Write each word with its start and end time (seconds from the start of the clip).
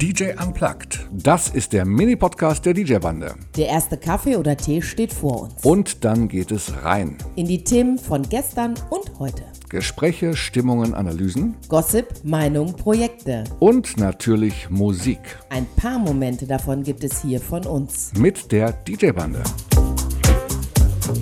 DJ 0.00 0.26
Unplugged. 0.40 1.08
Das 1.10 1.48
ist 1.48 1.72
der 1.72 1.84
Mini-Podcast 1.84 2.64
der 2.64 2.72
DJ-Bande. 2.72 3.34
Der 3.56 3.66
erste 3.66 3.96
Kaffee 3.96 4.36
oder 4.36 4.56
Tee 4.56 4.80
steht 4.80 5.12
vor 5.12 5.42
uns. 5.42 5.64
Und 5.64 6.04
dann 6.04 6.28
geht 6.28 6.52
es 6.52 6.84
rein. 6.84 7.18
In 7.34 7.48
die 7.48 7.64
Themen 7.64 7.98
von 7.98 8.22
gestern 8.22 8.74
und 8.90 9.18
heute. 9.18 9.42
Gespräche, 9.68 10.36
Stimmungen, 10.36 10.94
Analysen 10.94 11.56
Gossip, 11.68 12.06
Meinung, 12.22 12.76
Projekte. 12.76 13.42
und 13.58 13.96
natürlich 13.96 14.70
Musik. 14.70 15.18
Ein 15.50 15.66
paar 15.74 15.98
Momente 15.98 16.46
davon 16.46 16.84
gibt 16.84 17.02
es 17.02 17.20
hier 17.22 17.40
von 17.40 17.66
uns. 17.66 18.12
Mit 18.16 18.52
der 18.52 18.70
DJ-Bande. 18.70 19.42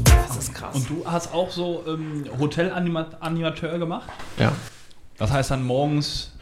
Das 0.04 0.36
ist 0.36 0.52
krass. 0.52 0.76
Und 0.76 0.90
du 0.90 1.02
hast 1.06 1.32
auch 1.32 1.50
so 1.50 1.82
ähm, 1.88 2.26
Hotelanimateur 2.38 3.78
gemacht? 3.78 4.10
Ja. 4.38 4.52
Das 5.16 5.32
heißt 5.32 5.50
dann 5.50 5.64
morgens 5.64 6.32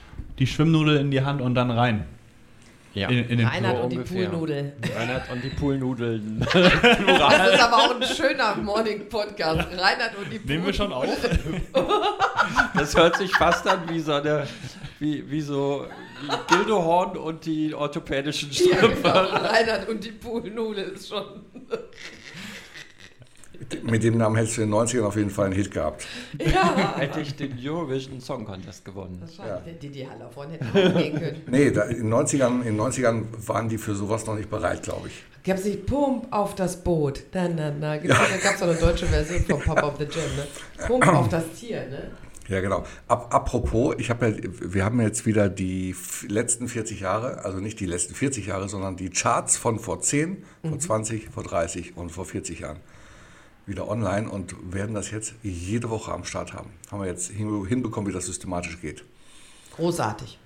die 0.41 0.49
Schwimmnudel 0.49 0.97
in 0.97 1.13
die 1.13 1.23
Hand 1.23 1.41
und 1.41 1.55
dann 1.55 1.71
rein. 1.71 2.07
Ja. 2.95 3.09
In, 3.09 3.29
in 3.29 3.39
den 3.39 3.47
Reinhard 3.47 3.75
Pool. 3.75 3.83
und 3.85 3.91
die. 3.91 4.15
Poolnudel. 4.15 4.73
Reinhard 4.97 5.31
und 5.33 5.43
die 5.45 5.49
Poolnudeln. 5.51 6.47
Das 6.55 7.53
ist 7.55 7.61
aber 7.63 7.77
auch 7.77 7.95
ein 7.97 8.03
schöner 8.05 8.55
Morning-Podcast. 8.57 9.69
Reinhard 9.77 10.17
und 10.17 10.33
die 10.33 10.39
Poolnudel. 10.39 10.47
Nehmen 10.47 10.67
wir 10.67 10.73
schon 10.75 10.93
auf. 10.93 11.07
Das 12.77 12.97
hört 12.97 13.17
sich 13.17 13.33
fast 13.33 13.67
an 13.67 13.83
wie 13.89 14.01
so 14.01 14.13
eine, 14.15 14.47
wie, 15.01 15.29
wie 15.31 15.41
so 15.41 15.87
Gildehorn 16.49 17.17
und 17.17 17.45
die 17.47 17.75
orthopädischen 17.75 18.51
Ja, 18.53 18.77
Strümpfe. 18.77 19.03
genau. 19.03 19.19
Reinhard 19.49 19.89
und 19.89 20.05
die 20.05 20.13
Poolnudel 20.13 20.85
ist 20.95 21.09
schon. 21.09 21.25
Mit 23.83 24.03
dem 24.03 24.19
Namen 24.19 24.37
hättest 24.37 24.57
du 24.59 24.63
in 24.63 24.71
den 24.71 24.79
90ern 24.81 25.03
auf 25.05 25.17
jeden 25.17 25.31
Fall 25.31 25.47
einen 25.47 25.55
Hit 25.55 25.71
gehabt. 25.71 26.07
Ja. 26.39 26.95
Hätte 26.99 27.21
ich 27.21 27.35
den 27.37 27.57
Eurovision 27.63 28.21
Song 28.21 28.45
Contest 28.45 28.85
gewonnen. 28.85 29.21
Wahrscheinlich. 29.21 29.79
Die, 29.81 29.89
die 29.89 30.09
Halle 30.09 30.29
vorne 30.33 30.55
hätten 30.55 30.67
auch 30.69 30.99
gehen 30.99 31.19
können. 31.19 31.43
Nee, 31.51 31.71
da, 31.71 31.83
in, 31.83 31.97
den 32.11 32.13
90ern, 32.15 32.63
in 32.63 32.77
den 32.77 32.81
90ern 32.81 33.23
waren 33.47 33.69
die 33.69 33.79
für 33.79 33.95
sowas 33.95 34.27
noch 34.27 34.37
nicht 34.37 34.51
bereit, 34.51 34.83
glaube 34.83 35.09
ich. 35.09 35.25
Gab 35.45 35.59
es 35.59 35.65
nicht 35.65 35.87
Pump 35.87 36.27
auf 36.31 36.55
das 36.55 36.83
Boot? 36.83 37.23
Na, 37.33 37.49
na, 37.49 37.71
na. 37.79 37.97
Gibt's- 37.99 38.17
Da 38.19 38.37
gab 38.43 38.55
es 38.57 38.63
auch 38.63 38.69
eine 38.69 38.79
deutsche 38.79 39.07
Version 39.07 39.45
von 39.45 39.61
Pop 39.61 39.83
of 39.83 39.95
the 39.99 40.05
Jam, 40.05 40.25
ne? 40.37 40.87
Pump 40.87 41.07
auf 41.07 41.29
das 41.29 41.45
Tier, 41.59 41.87
ne? 41.89 42.11
Ja, 42.49 42.61
genau. 42.61 42.85
Ab, 43.09 43.29
apropos, 43.35 43.95
ich 43.99 44.11
habe 44.11 44.29
ja, 44.29 44.37
wir 44.61 44.85
haben 44.85 45.01
jetzt 45.01 45.25
wieder 45.25 45.49
die 45.49 45.95
letzten 46.29 46.69
40 46.69 47.01
Jahre, 47.01 47.43
also 47.45 47.59
nicht 47.59 47.81
die 47.81 47.87
letzten 47.87 48.15
40 48.15 48.47
Jahre, 48.47 48.69
sondern 48.69 48.97
die 48.97 49.09
Charts 49.11 49.57
von 49.57 49.79
vor 49.79 50.01
10, 50.01 50.45
vor 50.69 50.79
20, 50.79 51.29
vor 51.31 51.43
30 51.43 51.97
und 51.97 52.11
vor 52.11 52.27
40 52.27 52.61
Jahren 52.61 52.77
wieder 53.67 53.89
online 53.89 54.29
und 54.29 54.55
werden 54.73 54.95
das 54.95 55.11
jetzt 55.11 55.35
jede 55.43 55.89
Woche 55.91 56.13
am 56.13 56.25
Start 56.25 56.53
haben. 56.53 56.71
Haben 56.91 57.01
wir 57.03 57.09
jetzt 57.09 57.31
hin- 57.31 57.67
hinbekommen, 57.67 58.09
wie 58.11 58.15
das 58.15 58.27
systematisch 58.27 58.81
geht. 58.81 59.05
Großartig. 59.77 60.39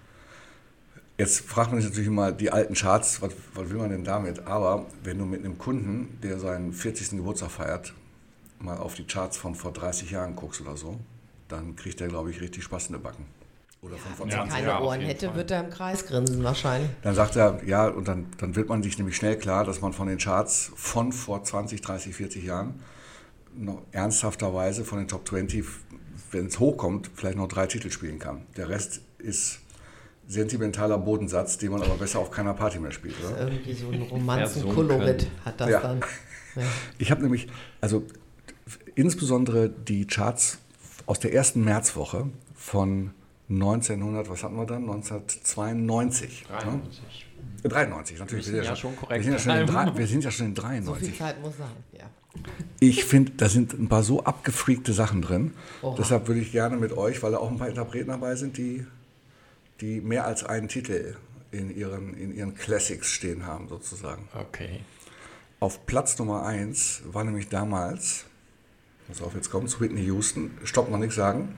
Jetzt 1.16 1.40
fragt 1.40 1.72
man 1.72 1.80
sich 1.80 1.90
natürlich 1.90 2.10
mal, 2.10 2.32
die 2.32 2.50
alten 2.52 2.74
Charts, 2.74 3.20
was, 3.20 3.32
was 3.54 3.68
will 3.70 3.78
man 3.78 3.90
denn 3.90 4.04
damit? 4.04 4.46
Aber 4.46 4.86
wenn 5.02 5.18
du 5.18 5.24
mit 5.24 5.44
einem 5.44 5.58
Kunden, 5.58 6.18
der 6.22 6.38
seinen 6.38 6.72
40. 6.72 7.10
Geburtstag 7.10 7.50
feiert, 7.50 7.92
mal 8.60 8.76
auf 8.78 8.94
die 8.94 9.04
Charts 9.04 9.36
von 9.36 9.54
vor 9.56 9.72
30 9.72 10.12
Jahren 10.12 10.36
guckst 10.36 10.60
oder 10.60 10.76
so, 10.76 10.98
dann 11.48 11.74
kriegt 11.74 11.98
der, 11.98 12.08
glaube 12.08 12.30
ich, 12.30 12.40
richtig 12.40 12.62
Spaß 12.62 12.86
in 12.88 12.92
den 12.94 13.02
Backen. 13.02 13.26
Oder 13.82 13.96
von 13.96 14.12
vor 14.14 14.26
Wenn 14.26 14.32
er 14.32 14.38
20 14.38 14.54
keine 14.56 14.68
ja, 14.68 14.80
Ohren 14.80 15.00
hätte, 15.00 15.26
Fall. 15.28 15.36
wird 15.36 15.50
er 15.50 15.64
im 15.64 15.70
Kreis 15.70 16.06
grinsen 16.06 16.42
wahrscheinlich. 16.44 16.90
Dann 17.02 17.14
sagt 17.16 17.34
er, 17.36 17.60
ja, 17.64 17.88
und 17.88 18.06
dann, 18.06 18.26
dann 18.38 18.54
wird 18.54 18.68
man 18.68 18.82
sich 18.82 18.96
nämlich 18.98 19.16
schnell 19.16 19.36
klar, 19.36 19.64
dass 19.64 19.80
man 19.80 19.92
von 19.92 20.06
den 20.08 20.18
Charts 20.18 20.70
von 20.76 21.12
vor 21.12 21.42
20, 21.42 21.80
30, 21.80 22.14
40 22.14 22.44
Jahren 22.44 22.74
noch 23.56 23.82
ernsthafterweise 23.92 24.84
von 24.84 24.98
den 24.98 25.08
Top 25.08 25.26
20, 25.28 25.64
wenn 26.30 26.46
es 26.46 26.58
hochkommt, 26.58 27.10
vielleicht 27.14 27.36
noch 27.36 27.48
drei 27.48 27.66
Titel 27.66 27.90
spielen 27.90 28.18
kann. 28.18 28.42
Der 28.56 28.68
Rest 28.68 29.00
ist 29.18 29.60
sentimentaler 30.26 30.98
Bodensatz, 30.98 31.56
den 31.58 31.72
man 31.72 31.82
aber 31.82 31.96
besser 31.96 32.18
auf 32.18 32.30
keiner 32.30 32.54
Party 32.54 32.78
mehr 32.78 32.90
spielt, 32.90 33.14
oder? 33.24 33.48
Irgendwie 33.48 33.72
so 33.72 33.88
ein. 33.88 34.02
Romanzenkolorit 34.10 35.26
hat 35.44 35.60
das 35.60 35.70
Ja. 35.70 35.80
dann. 35.80 36.00
Ja. 36.00 36.62
Ich 36.98 37.10
habe 37.10 37.22
nämlich, 37.22 37.46
also 37.80 38.04
insbesondere 38.94 39.70
die 39.70 40.06
Charts 40.06 40.58
aus 41.06 41.20
der 41.20 41.32
ersten 41.32 41.62
Märzwoche 41.64 42.28
von 42.56 43.12
1900, 43.50 44.28
was 44.28 44.42
hatten 44.42 44.56
wir 44.56 44.66
dann? 44.66 44.82
1992. 44.82 46.46
93. 46.48 47.26
Ne? 47.62 47.68
93, 47.68 48.18
natürlich. 48.18 48.46
Wir 48.46 48.54
sind 48.54 48.64
ja 48.64 48.76
schon 48.76 48.96
korrekt. 48.96 49.24
Wir 49.24 49.38
sind 49.38 49.46
ja 49.46 49.64
schon 49.66 49.86
in, 49.88 49.98
wir 49.98 50.06
sind 50.06 50.24
ja 50.24 50.30
schon 50.30 50.46
in 50.46 50.54
So 50.54 50.94
viel 50.94 51.08
93. 51.08 51.18
Zeit 51.18 51.40
muss 51.40 51.56
sein, 51.56 51.68
ja. 51.92 52.04
Ich 52.78 53.04
finde, 53.04 53.32
da 53.36 53.48
sind 53.48 53.72
ein 53.72 53.88
paar 53.88 54.02
so 54.02 54.22
abgefreakte 54.22 54.92
Sachen 54.92 55.22
drin. 55.22 55.54
Oha. 55.82 55.96
Deshalb 55.98 56.28
würde 56.28 56.40
ich 56.40 56.52
gerne 56.52 56.76
mit 56.76 56.92
euch, 56.92 57.22
weil 57.22 57.32
da 57.32 57.38
auch 57.38 57.50
ein 57.50 57.58
paar 57.58 57.68
Interpreten 57.68 58.08
dabei 58.08 58.36
sind, 58.36 58.58
die, 58.58 58.86
die 59.80 60.00
mehr 60.00 60.26
als 60.26 60.44
einen 60.44 60.68
Titel 60.68 61.16
in 61.50 61.74
ihren, 61.74 62.14
in 62.14 62.34
ihren 62.34 62.54
Classics 62.54 63.08
stehen 63.08 63.46
haben, 63.46 63.68
sozusagen. 63.68 64.28
Okay. 64.34 64.80
Auf 65.60 65.86
Platz 65.86 66.18
Nummer 66.18 66.44
1 66.44 67.02
war 67.06 67.24
nämlich 67.24 67.48
damals, 67.48 68.26
pass 69.08 69.22
auf, 69.22 69.34
jetzt 69.34 69.50
kommt's, 69.50 69.80
Whitney 69.80 70.04
Houston, 70.04 70.50
stopp, 70.64 70.90
noch 70.90 70.98
nichts 70.98 71.16
sagen. 71.16 71.54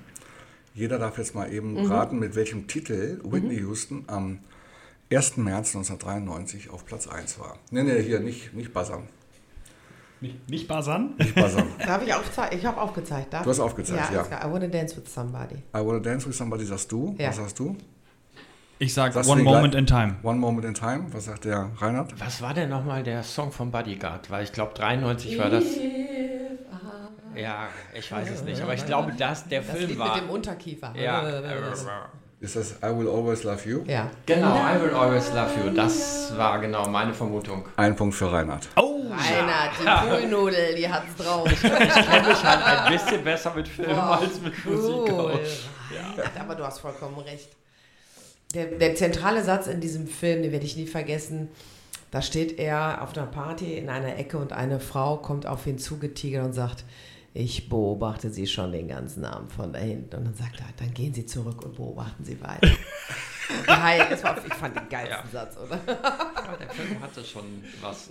Jeder 0.74 0.98
darf 0.98 1.18
jetzt 1.18 1.34
mal 1.34 1.52
eben 1.52 1.86
raten, 1.86 2.18
mit 2.18 2.34
welchem 2.36 2.66
Titel 2.66 3.20
Whitney 3.24 3.56
Houston 3.58 4.04
am 4.06 4.38
1. 5.12 5.36
März 5.38 5.74
1993 5.74 6.70
auf 6.70 6.86
Platz 6.86 7.08
1 7.08 7.38
war. 7.40 7.58
Nee, 7.70 7.82
nee, 7.82 8.02
hier 8.02 8.20
nicht, 8.20 8.54
nicht 8.54 8.72
buzzern. 8.72 9.08
Nicht, 10.20 10.50
nicht 10.50 10.68
Basan? 10.68 11.14
Nicht 11.18 11.34
buzzern. 11.34 11.66
Darf 11.86 12.02
ich 12.02 12.12
aufzeigen? 12.12 12.58
Ich 12.58 12.66
habe 12.66 12.80
aufgezeigt. 12.80 13.32
Darf? 13.32 13.42
Du 13.42 13.50
hast 13.50 13.60
aufgezeigt, 13.60 14.12
ja. 14.12 14.22
klar. 14.22 14.46
I 14.46 14.52
wanna 14.52 14.66
dance 14.68 14.94
with 14.96 15.12
somebody. 15.12 15.56
I 15.74 15.78
Wanna 15.78 16.00
Dance 16.00 16.28
With 16.28 16.36
Somebody 16.36 16.64
sagst 16.66 16.92
du. 16.92 17.14
Ja. 17.18 17.28
Was 17.28 17.36
sagst 17.36 17.58
du? 17.58 17.76
Ich 18.78 18.92
sag 18.94 19.14
One 19.26 19.42
Moment 19.42 19.72
gleich- 19.72 19.80
in 19.80 19.86
Time. 19.86 20.16
One 20.22 20.38
Moment 20.38 20.66
in 20.66 20.74
Time. 20.74 21.06
Was 21.12 21.24
sagt 21.24 21.46
der 21.46 21.70
Reinhard? 21.78 22.18
Was 22.20 22.40
war 22.42 22.54
denn 22.54 22.68
nochmal 22.68 23.02
der 23.02 23.22
Song 23.22 23.50
von 23.50 23.70
Bodyguard? 23.70 24.30
Weil 24.30 24.44
ich 24.44 24.52
glaube, 24.52 24.72
93 24.74 25.38
war 25.38 25.50
das. 25.50 25.64
Ja, 27.40 27.68
ich 27.94 28.10
weiß 28.10 28.30
es 28.30 28.42
nicht. 28.42 28.60
Aber 28.62 28.74
ich 28.74 28.84
glaube, 28.86 29.12
dass 29.12 29.46
der 29.48 29.62
Das 29.62 29.70
Film 29.76 29.88
Lied 29.90 29.98
war. 29.98 30.14
mit 30.14 30.24
dem 30.24 30.30
Unterkiefer. 30.30 30.92
Ja. 30.96 31.22
Ist 32.40 32.56
das 32.56 32.72
I 32.82 32.86
Will 32.96 33.06
Always 33.08 33.42
Love 33.44 33.68
You? 33.68 33.84
Ja. 33.86 34.10
Genau, 34.24 34.56
I 34.56 34.80
will 34.82 34.94
always 34.94 35.30
love 35.34 35.50
you. 35.62 35.70
Das 35.74 36.34
war 36.36 36.58
genau 36.58 36.88
meine 36.88 37.12
Vermutung. 37.12 37.66
Ein 37.76 37.94
Punkt 37.94 38.14
für 38.14 38.32
Reinhard. 38.32 38.66
Oh! 38.76 39.02
Reinhard, 39.10 39.72
die 39.78 40.08
Poolnudel, 40.08 40.74
die 40.74 40.88
hat's 40.90 41.14
drauf. 41.16 41.46
Ich 41.52 41.60
kenne 41.60 42.28
mich 42.28 42.42
halt 42.44 42.64
ein 42.64 42.92
bisschen 42.92 43.22
besser 43.24 43.52
mit 43.54 43.68
Film 43.68 43.90
als 43.98 44.40
mit 44.40 44.64
Musik 44.64 45.12
Cool. 45.12 45.32
aus. 45.32 45.38
Reinhard, 46.16 46.30
Aber 46.40 46.54
du 46.54 46.64
hast 46.64 46.78
vollkommen 46.78 47.18
recht. 47.18 47.48
Der, 48.54 48.66
der 48.66 48.94
zentrale 48.94 49.44
Satz 49.44 49.66
in 49.66 49.80
diesem 49.80 50.06
Film, 50.08 50.42
den 50.42 50.50
werde 50.52 50.64
ich 50.64 50.76
nie 50.76 50.86
vergessen. 50.86 51.48
Da 52.10 52.22
steht 52.22 52.58
er 52.58 53.02
auf 53.02 53.14
einer 53.16 53.26
Party 53.26 53.74
in 53.74 53.88
einer 53.90 54.16
Ecke 54.16 54.38
und 54.38 54.52
eine 54.54 54.80
Frau 54.80 55.18
kommt 55.18 55.46
auf 55.46 55.66
ihn 55.66 55.78
zugetigert 55.78 56.44
und 56.44 56.52
sagt, 56.54 56.84
ich 57.32 57.68
beobachte 57.68 58.30
sie 58.30 58.46
schon 58.46 58.72
den 58.72 58.88
ganzen 58.88 59.24
Abend 59.24 59.52
von 59.52 59.72
da 59.72 59.78
hinten. 59.78 60.16
Und 60.16 60.24
dann 60.24 60.34
sagt 60.34 60.60
er, 60.60 60.66
dann 60.78 60.92
gehen 60.92 61.14
Sie 61.14 61.26
zurück 61.26 61.64
und 61.64 61.76
beobachten 61.76 62.24
Sie 62.24 62.40
weiter. 62.40 62.68
Geil, 63.66 64.06
das 64.08 64.22
war, 64.22 64.36
ich 64.44 64.54
fand 64.54 64.76
den 64.76 64.88
geilsten 64.88 65.28
Satz, 65.32 65.56
oder? 65.56 65.80
Aber 66.34 66.56
der 66.56 66.70
Film 66.70 67.00
hatte 67.00 67.24
schon 67.24 67.64
was. 67.80 68.10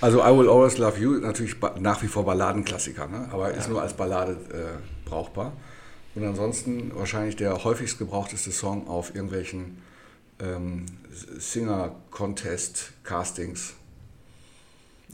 Also 0.00 0.20
I 0.20 0.36
Will 0.36 0.48
Always 0.48 0.78
Love 0.78 1.00
You, 1.00 1.18
natürlich 1.18 1.56
nach 1.80 2.00
wie 2.02 2.06
vor 2.06 2.24
Balladenklassiker, 2.24 3.08
ne? 3.08 3.28
aber 3.32 3.50
ist 3.52 3.68
nur 3.68 3.82
als 3.82 3.94
Ballade 3.94 4.38
äh, 4.52 4.78
brauchbar. 5.08 5.52
Und 6.14 6.24
ansonsten 6.24 6.94
wahrscheinlich 6.94 7.34
der 7.36 7.64
häufigst 7.64 7.98
gebrauchteste 7.98 8.52
Song 8.52 8.86
auf 8.86 9.14
irgendwelchen 9.14 9.78
ähm, 10.40 10.84
Singer-Contest-Castings, 11.38 13.74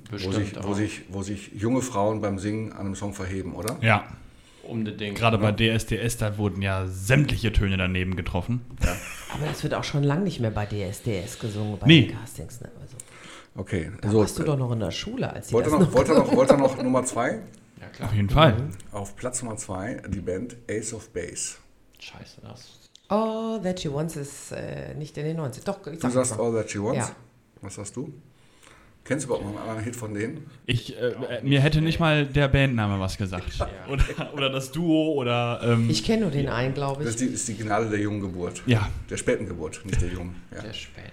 wo 0.06 0.12
Bestimmt 0.12 0.34
sich, 0.34 0.59
auch. 0.59 0.64
wo, 0.66 0.75
sich, 0.75 1.03
wo 1.09 1.22
sich 1.22 1.50
junge 1.54 1.82
Frauen 1.82 2.20
beim 2.20 2.38
Singen 2.38 2.72
an 2.72 2.81
einem 2.86 2.94
Song 2.94 3.12
verheben, 3.14 3.54
oder? 3.54 3.76
Ja, 3.81 4.04
Unbedingt. 4.62 5.16
gerade 5.19 5.38
bei 5.38 5.53
DSDS, 5.53 6.16
da 6.19 6.36
wurden 6.38 6.60
ja 6.62 6.86
sämtliche 6.86 7.53
Töne 7.53 7.76
daneben 7.76 8.16
getroffen. 8.16 8.60
Aber 9.34 9.47
das 9.47 9.62
wird 9.62 9.75
auch 9.75 9.84
schon 9.84 10.03
lange 10.03 10.22
nicht 10.25 10.41
mehr 10.41 10.50
bei 10.50 10.66
DSDS 10.66 11.38
gesungen, 11.38 11.78
bei 11.78 11.87
Nee. 11.87 12.06
den 12.08 12.19
Castings. 12.19 12.61
Ne? 12.61 12.70
Also, 12.81 12.96
Okay, 13.55 13.90
da 14.02 14.11
so. 14.11 14.20
warst 14.20 14.38
du 14.38 14.44
doch 14.44 14.56
noch 14.56 14.70
in 14.72 14.78
der 14.81 14.90
Schule, 14.93 15.32
als 15.32 15.49
die 15.49 15.55
Wollt 15.55 15.67
ihr 15.67 15.70
das 15.72 15.81
noch, 15.81 15.93
wollt 15.93 16.08
ihr 16.08 16.14
noch, 16.14 16.32
wollt 16.37 16.50
ihr 16.50 16.56
noch 16.56 16.81
Nummer 16.82 17.05
zwei? 17.05 17.40
Ja, 17.81 17.87
klar. 17.93 18.08
Auf 18.08 18.14
jeden 18.14 18.31
Fall. 18.31 18.55
Auf 18.93 19.17
Platz 19.17 19.43
Nummer 19.43 19.56
zwei 19.56 20.00
die 20.08 20.20
Band 20.20 20.56
Ace 20.70 20.94
of 20.94 21.08
Base. 21.12 21.56
Scheiße, 21.99 22.40
das. 22.43 22.69
All 23.08 23.61
That 23.62 23.81
She 23.81 23.93
Wants 23.93 24.14
ist 24.17 24.52
äh, 24.52 24.94
nicht 24.94 25.17
in 25.19 25.25
den 25.25 25.37
90 25.38 25.64
Doch, 25.64 25.78
ich 25.87 25.94
Du 25.94 25.99
sag 26.00 26.12
sagst 26.12 26.37
mal. 26.37 26.44
All 26.44 26.52
That 26.52 26.70
She 26.70 26.81
Wants. 26.81 27.08
Ja. 27.08 27.17
Was 27.62 27.75
sagst 27.75 27.96
du? 27.96 28.12
Kennst 29.08 29.25
du 29.25 29.28
überhaupt 29.28 29.44
noch 29.46 29.52
einen 29.58 29.69
anderen 29.70 29.84
Hit 29.84 29.96
von 29.96 30.12
denen? 30.14 30.46
Ich, 30.66 30.94
äh, 30.96 31.08
äh, 31.08 31.43
mir 31.43 31.60
hätte 31.60 31.81
nicht 31.81 31.99
mal 31.99 32.26
der 32.26 32.46
Bandname 32.49 33.00
was 33.00 33.16
gesagt. 33.16 33.44
Oder, 33.90 34.05
oder 34.34 34.50
das 34.50 34.70
Duo 34.70 35.14
oder. 35.14 35.60
Ähm, 35.64 35.88
Ich 35.88 36.05
kenne 36.05 36.22
nur 36.22 36.31
den 36.31 36.49
einen, 36.49 36.75
glaube 36.75 37.02
Das 37.05 37.14
ich. 37.14 37.20
ist 37.22 37.31
die, 37.31 37.34
ist 37.34 37.49
die 37.49 37.56
Gnade 37.64 37.88
der 37.88 37.99
jungen 38.00 38.20
Geburt. 38.20 38.62
ja, 38.66 38.88
Der 39.08 39.16
späten 39.16 39.46
Geburt, 39.46 39.81
nicht 39.87 40.00
der 40.02 40.10
jungen. 40.10 40.37
Ja. 40.55 40.60
Der 40.60 40.72
späten. 40.75 41.08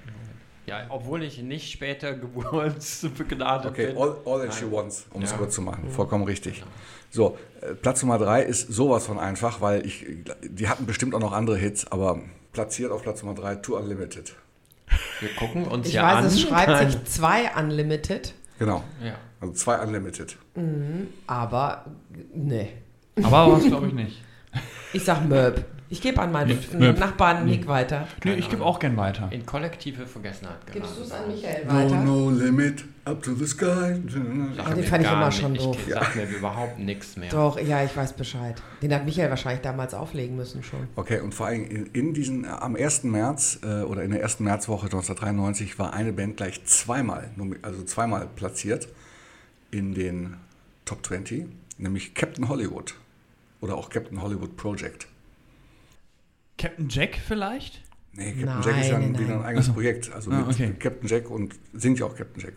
Ja, 0.68 0.86
obwohl 0.90 1.24
ich 1.24 1.38
nicht 1.42 1.72
später 1.72 2.14
geburtsbegnadet 2.16 3.66
Okay, 3.72 3.88
bin. 3.88 3.98
all, 3.98 4.18
all 4.26 4.42
that 4.46 4.54
she 4.54 4.70
wants, 4.70 5.06
um 5.14 5.22
es 5.22 5.32
Ja. 5.32 5.38
kurz 5.38 5.56
zu 5.56 5.62
machen. 5.62 5.90
Vollkommen 5.92 6.24
richtig. 6.26 6.64
So, 7.12 7.38
äh, 7.62 7.76
Platz 7.76 8.02
Nummer 8.02 8.18
drei 8.18 8.42
ist 8.44 8.74
sowas 8.74 9.06
von 9.06 9.20
einfach, 9.20 9.62
weil 9.62 9.86
ich, 9.86 10.06
die 10.44 10.68
hatten 10.68 10.86
bestimmt 10.86 11.14
auch 11.16 11.20
noch 11.20 11.32
andere 11.34 11.56
Hits, 11.58 11.86
aber 11.92 12.20
platziert 12.52 12.92
auf 12.92 13.04
Platz 13.04 13.22
Nummer 13.24 13.36
drei 13.40 13.56
Tour 13.56 13.80
Unlimited. 13.80 14.36
Wir 15.20 15.30
gucken 15.36 15.66
uns 15.66 15.88
Ich 15.88 15.94
ja 15.94 16.04
weiß, 16.04 16.16
an. 16.18 16.26
es 16.26 16.42
schreibt 16.42 16.92
sich 16.92 17.04
2 17.06 17.52
Unlimited, 17.60 18.34
Genau. 18.60 18.84
Ja. 19.04 19.16
Also 19.42 19.54
zwei 19.54 19.80
Unlimited. 19.80 20.38
aber 21.28 21.86
nee. 22.34 22.70
Aber 23.22 23.52
was 23.54 23.66
glaube 23.66 23.88
ich 23.88 23.94
nicht. 23.94 24.24
Ich 24.94 25.04
sag 25.04 25.26
Möb. 25.28 25.66
Ich 25.88 26.02
gebe 26.02 26.20
an 26.20 26.32
meinen 26.32 26.58
Möb. 26.80 26.98
Nachbarn 27.00 27.46
Nick 27.46 27.68
weiter. 27.68 28.08
Nee, 28.24 28.34
ich 28.34 28.50
gebe 28.50 28.66
auch 28.66 28.80
gern 28.80 28.98
weiter. 28.98 29.28
In 29.32 29.46
kollektive 29.46 30.08
Vergessenheit 30.08 30.66
geraten. 30.66 30.82
Gibst 30.82 30.98
du 30.98 31.04
es 31.04 31.12
an 31.12 31.28
Michael 31.28 31.66
No, 31.66 31.74
weiter? 31.74 32.04
no 32.04 32.30
limit, 32.32 32.86
up 33.06 33.22
to 33.22 33.36
the 33.36 33.46
sky. 33.46 33.66
Ah, 33.68 34.74
den 34.74 34.84
fand 34.84 35.04
ich 35.06 35.12
immer 35.12 35.26
nicht- 35.28 35.40
schon 35.40 35.54
doof. 35.54 35.78
Ich 35.88 35.94
sag 35.94 36.16
mir 36.16 36.24
überhaupt 36.38 36.80
nichts 36.80 37.16
mehr. 37.18 37.30
Doch, 37.30 37.60
ja, 37.60 37.84
ich 37.84 37.96
weiß 37.96 38.14
Bescheid. 38.14 38.60
Den 38.82 38.94
hat 38.96 39.06
Michael 39.06 39.30
wahrscheinlich 39.30 39.62
damals 39.62 39.94
auflegen 39.94 40.36
müssen 40.36 40.64
schon. 40.64 40.88
Okay, 40.96 41.20
und 41.20 41.36
vor 41.36 41.46
allem 41.46 41.66
in, 41.70 41.86
in 41.94 42.14
diesen, 42.16 42.46
am 42.46 42.76
1. 42.76 43.04
März 43.04 43.60
äh, 43.64 43.82
oder 43.84 44.02
in 44.02 44.10
der 44.12 44.22
ersten 44.22 44.44
Märzwoche 44.44 44.86
1993 44.88 45.78
war 45.78 45.94
eine 45.94 46.14
Band 46.14 46.38
gleich 46.38 46.64
zweimal, 46.66 47.30
also 47.62 47.84
zweimal 47.84 48.28
platziert 48.36 48.88
in 49.70 49.94
den 49.94 50.38
Top 50.86 51.06
20, 51.06 51.46
nämlich 51.78 52.16
Captain 52.16 52.50
Hollywood 52.50 52.96
oder 53.62 53.76
auch 53.76 53.90
Captain 53.90 54.20
Hollywood 54.22 54.58
Project. 54.58 55.08
Captain 56.66 56.90
Jack 56.90 57.20
vielleicht? 57.28 57.80
Nee, 58.14 58.32
Captain 58.32 58.46
Nein, 58.46 58.62
Jack 58.64 58.82
ist 58.82 58.90
ja 58.90 58.98
ein, 58.98 59.12
nein, 59.12 59.32
ein 59.34 59.44
eigenes 59.44 59.66
so. 59.68 59.74
Projekt. 59.74 60.12
Also 60.12 60.32
Ah, 60.32 60.38
mit 60.40 60.56
okay. 60.56 60.74
Captain 60.80 61.08
Jack 61.08 61.30
und 61.30 61.54
singt 61.74 62.00
ja 62.00 62.08
auch 62.08 62.16
Captain 62.16 62.42
Jack. 62.42 62.54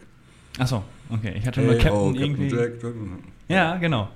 Achso, 0.59 0.83
okay. 1.11 1.35
Ich 1.37 1.47
hatte 1.47 1.61
nur 1.61 1.75
Hey, 1.75 1.83
Captain 1.83 2.17
oh, 2.17 2.19
irgendwie. 2.19 2.49
Jack. 2.49 2.73
Ja, 3.49 3.77
genau. 3.77 4.09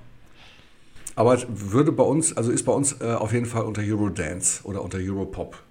Aber 1.14 1.34
es 1.34 1.46
würde 1.46 1.92
bei 1.92 2.04
uns, 2.04 2.34
also 2.34 2.50
ist 2.50 2.64
bei 2.64 2.72
uns 2.72 3.02
äh, 3.02 3.04
auf 3.04 3.34
jeden 3.34 3.44
Fall 3.44 3.64
unter 3.64 3.82
Eurodance 3.82 4.64
oder 4.64 4.82
unter 4.82 4.96
Europop. 4.96 5.62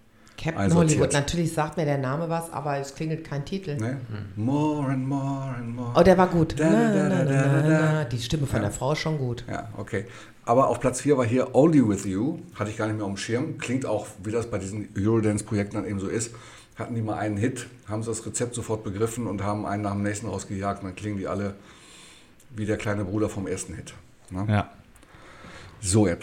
Captain 0.42 0.64
Einsortiert. 0.64 1.00
Hollywood. 1.00 1.14
Natürlich 1.14 1.54
sagt 1.54 1.78
mir 1.78 1.86
der 1.86 2.00
Name 2.00 2.28
was, 2.30 2.52
aber 2.52 2.78
es 2.78 2.96
klingelt 2.96 3.24
kein 3.24 3.46
Titel. 3.46 3.78
Ne? 3.78 4.02
More 4.36 4.92
and 4.92 5.08
more 5.08 5.56
and 5.56 5.76
more. 5.76 5.94
Oh, 5.96 6.02
der 6.02 6.18
war 6.18 6.28
gut. 6.28 6.60
Da, 6.60 6.70
da, 6.70 7.10
da, 7.10 7.24
da, 7.24 7.44
da, 7.44 7.62
da. 7.62 8.04
Die 8.06 8.20
Stimme 8.20 8.48
von 8.48 8.62
der 8.62 8.72
Frau 8.72 8.94
ist 8.94 9.00
schon 9.00 9.18
gut. 9.18 9.46
Ja, 9.48 9.70
okay. 9.78 10.06
Aber 10.44 10.70
auf 10.70 10.80
Platz 10.80 11.02
4 11.02 11.18
war 11.18 11.26
hier 11.26 11.54
Only 11.54 11.88
With 11.88 12.06
You. 12.06 12.40
Hatte 12.56 12.72
ich 12.72 12.78
gar 12.78 12.88
nicht 12.88 12.98
mehr 12.98 13.06
auf 13.06 13.12
dem 13.12 13.18
Schirm. 13.18 13.60
Klingt 13.60 13.86
auch, 13.86 14.08
wie 14.24 14.32
das 14.32 14.48
bei 14.48 14.58
diesen 14.58 14.90
Eurodance-Projekten 14.98 15.76
dann 15.76 15.86
eben 15.86 16.00
so 16.00 16.08
ist. 16.08 16.34
Hatten 16.76 16.96
die 16.96 17.02
mal 17.02 17.18
einen 17.18 17.38
Hit, 17.38 17.68
haben 17.88 18.02
sie 18.02 18.10
das 18.10 18.26
Rezept 18.26 18.56
sofort 18.56 18.84
begriffen 18.84 19.28
und 19.28 19.44
haben 19.44 19.68
einen 19.68 19.84
nach 19.84 19.92
dem 19.92 20.02
nächsten 20.02 20.28
rausgejagt. 20.28 20.82
Und 20.82 20.90
dann 20.90 20.96
klingen 20.96 21.18
die 21.18 21.28
alle 21.28 21.54
wie 22.50 22.66
der 22.66 22.78
kleine 22.78 23.06
Bruder 23.06 23.30
vom 23.30 23.46
ersten 23.46 23.76
Hit. 23.76 23.94
Ne? 24.32 24.46
Ja. 24.50 24.72
So, 25.80 26.08
ja, 26.08 26.16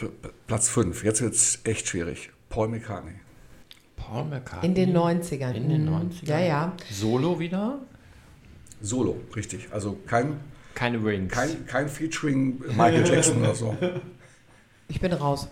Platz 0.46 0.68
5. 0.68 1.04
Jetzt 1.04 1.20
wird 1.20 1.34
es 1.34 1.60
echt 1.64 1.86
schwierig. 1.88 2.30
Paul 2.48 2.68
McCartney. 2.68 3.14
Paul 3.98 4.24
McCartney. 4.24 4.68
In 4.68 4.74
den 4.74 4.92
90ern. 4.96 5.52
In 5.54 5.68
den 5.68 5.84
Mhm. 5.84 5.90
90ern. 5.94 6.26
Ja, 6.28 6.38
ja. 6.40 6.72
Solo 6.90 7.38
wieder? 7.38 7.78
Solo, 8.80 9.20
richtig. 9.36 9.68
Also 9.72 9.98
kein, 10.06 10.40
Keine 10.74 11.04
Rings. 11.04 11.32
kein, 11.32 11.66
kein 11.66 11.88
Featuring 11.88 12.60
Michael 12.68 13.06
Jackson 13.06 13.38
oder 13.38 13.54
so. 13.54 13.76
Ich 14.90 15.00
bin 15.02 15.12
raus. 15.12 15.48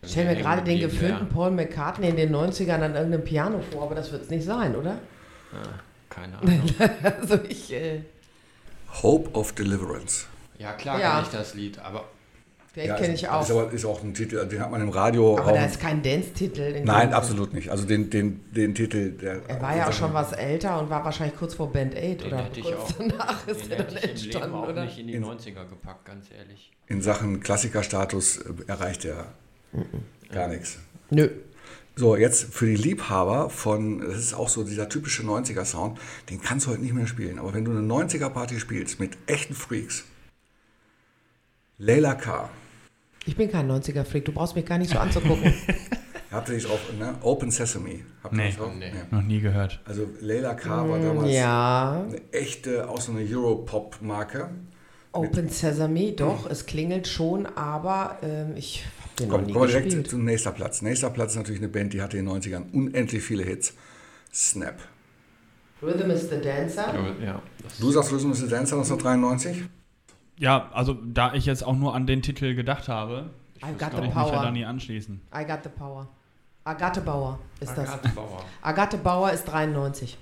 Ich 0.00 0.12
stelle 0.12 0.30
mir 0.34 0.40
gerade 0.40 0.62
den 0.62 0.78
ja. 0.78 1.18
Paul 1.30 1.50
McCartney 1.50 2.08
in 2.08 2.16
den 2.16 2.34
90ern 2.34 2.80
an 2.80 2.94
irgendeinem 2.94 3.22
Piano 3.24 3.60
vor, 3.70 3.82
aber 3.82 3.94
das 3.94 4.10
wird 4.10 4.22
es 4.22 4.30
nicht 4.30 4.44
sein, 4.44 4.74
oder? 4.74 4.96
Keine 6.08 6.38
Ahnung. 6.38 6.62
Also 7.20 7.40
ich, 7.46 7.70
äh, 7.74 8.00
Hope 9.02 9.30
of 9.38 9.52
Deliverance. 9.52 10.26
Ja, 10.58 10.72
klar 10.72 10.98
Ja. 10.98 11.10
kenne 11.16 11.22
ich 11.24 11.28
das 11.28 11.54
Lied, 11.54 11.78
aber 11.78 12.04
den 12.76 12.86
Ja, 12.88 12.96
kenne 12.96 13.14
ist- 13.14 13.20
ich 13.22 13.28
auch. 13.28 13.42
Ist, 13.42 13.50
aber, 13.50 13.72
ist 13.72 13.84
auch 13.84 14.02
ein 14.02 14.14
Titel, 14.14 14.44
den 14.46 14.60
hat 14.60 14.70
man 14.70 14.80
im 14.80 14.88
Radio. 14.88 15.38
aber 15.38 15.52
auch- 15.52 15.54
da 15.54 15.64
ist 15.64 15.78
kein 15.80 16.02
Dance-Titel. 16.02 16.60
in 16.60 16.84
Nein, 16.84 17.12
absolut 17.12 17.52
nicht. 17.54 17.70
Also 17.70 17.84
den, 17.86 18.10
den, 18.10 18.40
den 18.52 18.74
Titel, 18.74 19.12
der. 19.12 19.42
Er 19.48 19.62
war 19.62 19.76
ja 19.76 19.88
auch 19.88 19.92
schon 19.92 20.12
was 20.12 20.32
älter 20.32 20.80
und 20.80 20.90
war 20.90 21.04
wahrscheinlich 21.04 21.36
kurz 21.38 21.54
vor 21.54 21.72
Band 21.72 21.94
8 21.94 22.02
den 22.02 22.26
oder 22.26 22.44
hätte 22.44 22.60
ich 22.60 22.66
kurz 22.66 22.78
auch, 22.78 22.92
danach 22.98 23.46
ist 23.46 23.64
den 23.66 23.70
er 23.72 23.84
dann 23.84 23.94
hätte 23.96 23.96
ich 23.96 24.02
im 24.04 24.04
Leben 24.04 24.10
entstanden, 24.10 24.54
auch 24.56 24.68
oder? 24.68 24.84
nicht 24.84 24.98
in 24.98 25.06
die 25.06 25.18
90er 25.20 25.68
gepackt, 25.68 26.04
ganz 26.04 26.26
ehrlich. 26.36 26.72
In 26.88 27.00
Sachen 27.00 27.40
Klassikerstatus 27.40 28.38
äh, 28.38 28.42
erreicht 28.66 29.04
er 29.04 29.26
gar 30.32 30.48
nichts. 30.48 30.78
Nö. 31.10 31.28
So, 31.96 32.16
jetzt 32.16 32.52
für 32.52 32.66
die 32.66 32.74
Liebhaber 32.74 33.50
von, 33.50 34.00
das 34.00 34.18
ist 34.18 34.34
auch 34.34 34.48
so 34.48 34.64
dieser 34.64 34.88
typische 34.88 35.22
90er-Sound, 35.22 36.00
den 36.28 36.40
kannst 36.42 36.66
du 36.66 36.72
heute 36.72 36.80
nicht 36.82 36.92
mehr 36.92 37.06
spielen. 37.06 37.38
Aber 37.38 37.54
wenn 37.54 37.64
du 37.64 37.70
eine 37.70 37.82
90er-Party 37.82 38.58
spielst 38.58 38.98
mit 38.98 39.16
echten 39.28 39.54
Freaks, 39.54 40.04
Layla 41.78 42.14
K., 42.14 42.48
Ich 43.26 43.36
bin 43.36 43.50
kein 43.50 43.70
90er-Freak, 43.70 44.24
du 44.24 44.32
brauchst 44.32 44.54
mich 44.56 44.66
gar 44.66 44.78
nicht 44.78 44.90
so 44.90 44.98
anzugucken. 44.98 45.52
habt 46.30 46.48
ihr 46.48 46.54
nicht 46.56 46.68
drauf, 46.68 46.80
ne? 46.98 47.14
Open 47.22 47.50
Sesame. 47.50 48.00
Habt 48.22 48.34
ihr 48.34 48.42
Nee. 48.42 48.54
Nee. 48.78 48.92
Noch 49.10 49.22
nie 49.22 49.40
gehört. 49.40 49.80
Also 49.84 50.06
Layla 50.20 50.54
K. 50.54 50.88
war 50.88 50.98
damals 50.98 51.28
Mm, 51.30 51.34
ja, 51.34 52.04
eine 52.08 52.20
echte, 52.32 52.88
auch 52.88 53.00
so 53.00 53.12
eine 53.12 53.22
Europop-Marke. 53.22 54.50
Open 55.12 55.48
Sesame, 55.48 56.12
doch, 56.12 56.50
es 56.50 56.66
klingelt 56.66 57.06
schon, 57.06 57.46
aber 57.46 58.18
ähm, 58.22 58.56
ich 58.56 58.84
habe 59.00 59.16
den 59.20 59.28
noch 59.28 59.36
Komm, 59.36 59.46
nie 59.46 59.52
kommen 59.52 59.62
wir 59.64 59.68
direkt 59.68 59.84
gespielt. 59.86 60.10
zum 60.10 60.24
nächster 60.24 60.50
Platz. 60.50 60.82
Nächster 60.82 61.10
Platz 61.10 61.30
ist 61.32 61.36
natürlich 61.36 61.60
eine 61.60 61.68
Band, 61.68 61.92
die 61.92 62.02
hatte 62.02 62.18
in 62.18 62.26
den 62.26 62.42
90ern 62.42 62.72
unendlich 62.72 63.22
viele 63.22 63.44
Hits. 63.44 63.74
Snap. 64.32 64.74
Rhythm 65.80 66.10
is 66.10 66.28
the 66.30 66.40
Dancer. 66.42 66.94
Ja, 67.24 67.40
das 67.62 67.78
Du 67.78 67.92
sagst 67.92 68.10
Rhythm 68.12 68.32
is 68.32 68.38
the 68.40 68.48
Dancer 68.48 68.76
1993? 68.76 69.64
Ja, 70.36 70.70
also 70.72 70.94
da 70.94 71.34
ich 71.34 71.46
jetzt 71.46 71.64
auch 71.64 71.76
nur 71.76 71.94
an 71.94 72.06
den 72.06 72.22
Titel 72.22 72.54
gedacht 72.54 72.88
habe, 72.88 73.30
I 73.62 73.66
got 73.72 73.78
kann 73.78 73.90
the 73.92 73.96
ich 73.98 74.02
mich 74.02 74.14
ja 74.14 74.30
da 74.30 74.40
power. 74.40 74.50
nie 74.50 74.64
anschließen. 74.64 75.20
I 75.34 75.44
got 75.44 75.60
the 75.62 75.68
power. 75.68 76.08
Agathe 76.64 77.02
Bauer 77.02 77.38
ist 77.60 77.76
das. 77.76 77.88
Agathe 77.90 78.08
Bauer. 78.08 78.44
Agathe 78.62 78.96
Bauer 78.96 79.30
ist 79.32 79.44
93. 79.44 80.16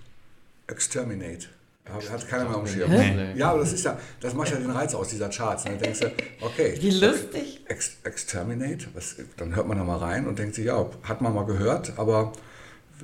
Exterminate. 0.67 1.47
Hat 1.89 2.11
hat 2.11 2.29
keiner 2.29 2.45
mehr 2.45 2.59
am 2.59 2.67
Schirm. 2.67 2.91
Nee. 2.91 3.33
Ja, 3.35 3.51
aber 3.51 3.61
das 3.61 3.73
ist 3.73 3.85
ja, 3.85 3.99
das 4.21 4.35
macht 4.35 4.51
ja 4.51 4.57
den 4.57 4.71
Reiz 4.71 4.95
aus 4.95 5.09
dieser 5.09 5.29
Charts. 5.29 5.65
Dann 5.65 5.79
denkst 5.79 6.01
du, 6.01 6.07
okay. 6.41 6.77
Wie 6.81 6.91
lustig. 6.91 7.61
Ex 7.67 7.97
Exterminate, 8.05 8.87
was, 8.95 9.17
dann 9.37 9.55
hört 9.55 9.67
man 9.67 9.79
da 9.79 9.85
mal 9.85 9.99
rein 9.99 10.27
und 10.27 10.39
denkt 10.39 10.55
sich, 10.55 10.67
ja, 10.67 10.87
hat 11.05 11.21
man 11.21 11.35
mal 11.35 11.45
gehört, 11.45 11.93
aber 11.97 12.33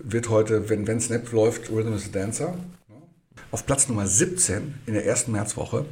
wird 0.03 0.29
heute, 0.29 0.69
wenn, 0.69 0.87
wenn 0.87 1.01
Snap 1.01 1.31
läuft, 1.33 1.71
Rhythm 1.71 1.93
is 1.93 2.05
the 2.05 2.13
Dancer. 2.13 2.55
Auf 3.51 3.67
Platz 3.67 3.89
Nummer 3.89 4.07
17 4.07 4.75
in 4.87 4.95
der 4.95 5.07
ersten 5.07 5.33
Märzwoche 5.33 5.87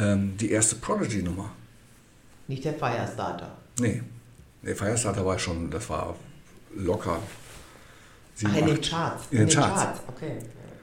ähm, 0.00 0.36
die 0.38 0.50
erste 0.50 0.76
Prodigy-Nummer. 0.76 1.50
Nicht 2.48 2.64
der 2.64 2.74
Firestarter. 2.74 3.56
Nee, 3.78 4.02
nee, 4.62 4.74
Firestarter 4.74 5.24
war 5.24 5.38
schon, 5.38 5.70
das 5.70 5.88
war 5.88 6.16
locker. 6.74 7.18
Sieben, 8.34 8.52
Ach, 8.54 8.58
in 8.58 8.66
den. 8.66 8.80
Charts. 8.80 9.24
In 9.30 9.38
den 9.38 9.48
Charts. 9.48 10.00
Okay. 10.08 10.32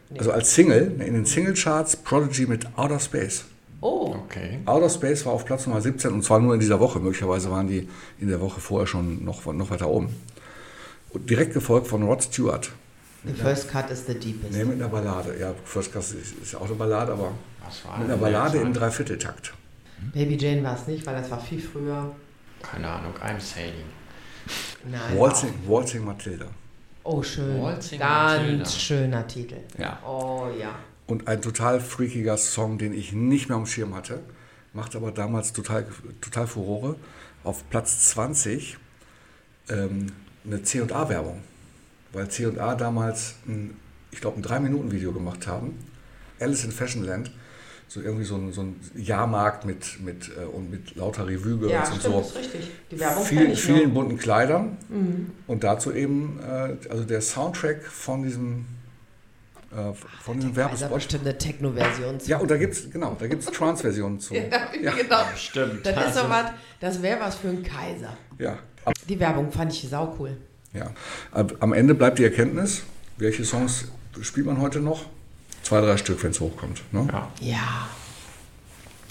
Nee. 0.09 0.19
Also 0.19 0.31
als 0.31 0.53
Single, 0.53 0.95
in 0.99 1.13
den 1.13 1.25
Single-Charts 1.25 1.97
Prodigy 1.97 2.45
mit 2.45 2.65
Outer 2.77 2.99
Space. 2.99 3.43
oh, 3.81 4.15
Okay. 4.25 4.59
Outer 4.65 4.89
Space 4.89 5.25
war 5.25 5.33
auf 5.33 5.43
Platz 5.45 5.65
Nummer 5.67 5.81
17 5.81 6.11
und 6.11 6.23
zwar 6.23 6.39
nur 6.39 6.53
in 6.53 6.59
dieser 6.59 6.79
Woche. 6.79 6.99
Möglicherweise 6.99 7.51
waren 7.51 7.67
die 7.67 7.89
in 8.19 8.29
der 8.29 8.39
Woche 8.39 8.61
vorher 8.61 8.87
schon 8.87 9.23
noch, 9.25 9.45
noch 9.53 9.69
weiter 9.69 9.89
oben. 9.89 10.09
Und 11.09 11.29
direkt 11.29 11.53
gefolgt 11.53 11.87
von 11.87 12.03
Rod 12.03 12.23
Stewart. 12.23 12.71
The 13.27 13.33
first 13.33 13.69
cut 13.69 13.89
is 13.91 14.05
the 14.05 14.13
deepest. 14.13 14.53
Nee, 14.53 14.63
mit 14.63 14.75
einer 14.75 14.89
Ballade. 14.89 15.37
Ja, 15.39 15.53
First 15.63 15.91
Class 15.91 16.13
ist, 16.13 16.55
auch 16.55 16.65
eine 16.65 16.75
Ballade, 16.75 17.11
aber 17.11 17.31
war 17.83 17.97
mit 17.99 18.09
einer 18.09 18.17
Ballade 18.17 18.59
im 18.59 18.73
Dreivierteltakt. 18.73 19.53
Baby 20.13 20.37
Jane 20.37 20.63
war 20.63 20.75
es 20.75 20.87
nicht, 20.87 21.05
weil 21.05 21.15
das 21.15 21.29
war 21.31 21.39
viel 21.39 21.61
früher. 21.61 22.15
Keine 22.61 22.87
Ahnung, 22.87 23.13
I'm 23.23 23.39
Sailing. 23.39 23.85
Nein. 24.89 25.17
Waltzing, 25.19 25.53
Waltzing 25.67 26.05
Matilda. 26.05 26.47
Oh, 27.03 27.21
schön. 27.21 27.61
Waltzing 27.61 27.99
Ganz 27.99 28.41
Matilda. 28.41 28.65
schöner 28.65 29.27
Titel. 29.27 29.57
Ja. 29.77 29.99
Oh 30.05 30.47
ja. 30.59 30.75
Und 31.07 31.27
ein 31.27 31.41
total 31.41 31.79
freakiger 31.79 32.37
Song, 32.37 32.77
den 32.77 32.93
ich 32.93 33.13
nicht 33.13 33.49
mehr 33.49 33.57
am 33.57 33.65
Schirm 33.65 33.95
hatte, 33.95 34.19
macht 34.73 34.95
aber 34.95 35.11
damals 35.11 35.53
total, 35.53 35.87
total 36.21 36.47
Furore. 36.47 36.95
Auf 37.43 37.69
Platz 37.69 38.09
20 38.09 38.77
ähm, 39.69 40.07
eine 40.45 40.63
C&A-Werbung, 40.63 41.41
weil 42.17 42.27
C&A 42.29 42.75
damals, 42.75 43.35
ein, 43.47 43.75
ich 44.11 44.19
glaube, 44.21 44.39
ein 44.39 44.43
3-Minuten-Video 44.43 45.11
gemacht 45.11 45.45
haben. 45.47 45.77
Alice 46.39 46.63
in 46.65 46.71
Fashionland, 46.71 47.31
so 47.87 48.01
irgendwie 48.01 48.25
so 48.25 48.35
ein, 48.35 48.51
so 48.51 48.61
ein 48.61 48.79
Jahrmarkt 48.95 49.65
mit, 49.65 49.99
mit, 50.03 50.29
äh, 50.37 50.43
und 50.45 50.69
mit 50.69 50.95
lauter 50.95 51.25
Revue-Girls 51.27 51.71
Ja, 51.71 51.79
und 51.81 51.99
stimmt, 51.99 52.01
so. 52.15 52.19
ist 52.21 52.35
richtig. 52.37 52.69
Die 52.91 52.99
Werbung 52.99 53.23
Vielen, 53.23 53.43
kenn 53.43 53.51
ich 53.53 53.61
vielen. 53.61 53.89
Mhm. 53.89 53.93
bunten 53.93 54.17
Kleidern 54.17 54.77
und 55.47 55.63
dazu 55.63 55.93
eben 55.93 56.39
äh, 56.41 56.75
also 56.89 57.03
der 57.05 57.21
Soundtrack 57.21 57.83
von 57.83 58.23
diesem, 58.23 58.65
äh, 59.71 59.93
von 60.21 60.35
diesem 60.35 60.49
Also 60.49 60.55
Werbespot. 60.57 60.93
bestimmt 60.95 61.25
eine 61.27 61.37
Techno-Version. 61.37 62.19
zu. 62.19 62.29
Ja, 62.29 62.37
und 62.39 62.51
da 62.51 62.57
gibt's, 62.57 62.89
genau, 62.91 63.15
da 63.19 63.27
gibt's 63.27 63.45
Trance-Versionen 63.47 64.19
zu. 64.19 64.33
Ja, 64.35 64.43
Ja. 64.81 64.91
genau. 64.93 65.21
Stimmt. 65.35 65.85
Das 65.85 66.07
ist 66.07 66.21
so 66.21 66.29
was, 66.29 66.51
das 66.79 67.01
wäre 67.01 67.19
was 67.21 67.35
für 67.35 67.49
einen 67.49 67.63
Kaiser. 67.63 68.17
Ja. 68.37 68.57
Die 69.07 69.19
Werbung 69.19 69.51
fand 69.51 69.71
ich 69.73 69.87
saucool. 69.89 70.35
Ja. 70.77 70.91
Am 71.59 71.73
Ende 71.73 71.95
bleibt 71.95 72.19
die 72.19 72.23
Erkenntnis, 72.23 72.83
welche 73.17 73.45
Songs 73.45 73.85
spielt 74.21 74.45
man 74.45 74.59
heute 74.59 74.79
noch? 74.79 75.05
Zwei, 75.63 75.81
drei 75.81 75.97
Stück, 75.97 76.23
wenn 76.23 76.31
es 76.31 76.39
hochkommt. 76.39 76.81
Ne? 76.91 77.07
Ja. 77.11 77.31
Ja. 77.41 77.89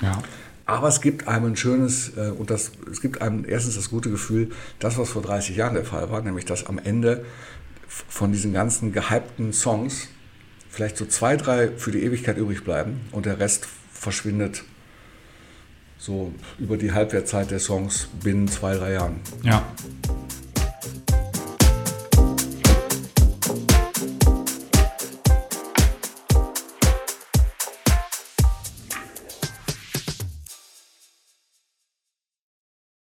Ja. 0.02 0.22
Aber 0.64 0.88
es 0.88 1.00
gibt 1.00 1.28
einem 1.28 1.52
ein 1.52 1.56
schönes, 1.56 2.16
äh, 2.16 2.30
und 2.30 2.50
das, 2.50 2.72
es 2.90 3.00
gibt 3.00 3.22
einem 3.22 3.44
erstens 3.46 3.76
das 3.76 3.88
gute 3.88 4.10
Gefühl, 4.10 4.50
das, 4.80 4.98
was 4.98 5.10
vor 5.10 5.22
30 5.22 5.56
Jahren 5.56 5.74
der 5.74 5.84
Fall 5.84 6.10
war, 6.10 6.20
nämlich 6.22 6.44
dass 6.44 6.66
am 6.66 6.78
Ende 6.78 7.24
von 7.86 8.32
diesen 8.32 8.52
ganzen 8.52 8.92
gehypten 8.92 9.52
Songs 9.52 10.08
vielleicht 10.68 10.96
so 10.96 11.06
zwei, 11.06 11.36
drei 11.36 11.68
für 11.76 11.92
die 11.92 12.02
Ewigkeit 12.02 12.36
übrig 12.36 12.64
bleiben 12.64 13.00
und 13.12 13.26
der 13.26 13.38
Rest 13.38 13.66
verschwindet 13.92 14.64
so 15.98 16.32
über 16.58 16.76
die 16.76 16.92
Halbwertszeit 16.92 17.50
der 17.50 17.58
Songs 17.58 18.08
binnen 18.22 18.48
zwei, 18.48 18.74
drei 18.76 18.92
Jahren. 18.92 19.20
Ja. 19.42 19.66